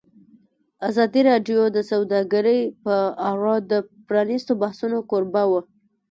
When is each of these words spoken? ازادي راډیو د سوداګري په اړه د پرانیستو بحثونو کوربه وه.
ازادي 0.89 1.21
راډیو 1.29 1.61
د 1.75 1.77
سوداګري 1.91 2.59
په 2.83 2.95
اړه 3.31 3.53
د 3.71 3.73
پرانیستو 4.07 4.53
بحثونو 4.61 4.97
کوربه 5.09 5.43
وه. 5.51 5.61